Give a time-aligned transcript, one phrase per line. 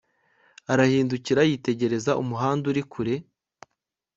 [0.71, 3.15] arahindukira, yitegereza umuhanda uri kure